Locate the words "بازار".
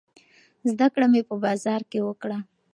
1.45-1.81